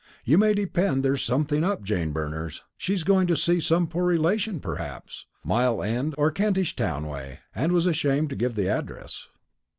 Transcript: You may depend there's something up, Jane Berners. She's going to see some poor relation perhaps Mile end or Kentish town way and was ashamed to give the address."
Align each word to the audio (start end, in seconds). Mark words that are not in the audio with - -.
You 0.25 0.39
may 0.39 0.55
depend 0.55 1.05
there's 1.05 1.21
something 1.21 1.63
up, 1.63 1.83
Jane 1.83 2.11
Berners. 2.11 2.63
She's 2.75 3.03
going 3.03 3.27
to 3.27 3.35
see 3.35 3.59
some 3.59 3.85
poor 3.85 4.03
relation 4.03 4.59
perhaps 4.59 5.27
Mile 5.43 5.83
end 5.83 6.15
or 6.17 6.31
Kentish 6.31 6.75
town 6.75 7.05
way 7.07 7.41
and 7.53 7.71
was 7.71 7.85
ashamed 7.85 8.31
to 8.31 8.35
give 8.35 8.55
the 8.55 8.67
address." 8.67 9.27